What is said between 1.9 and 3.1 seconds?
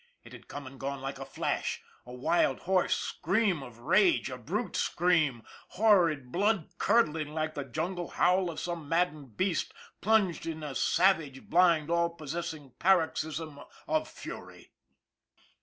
a wild, hoarse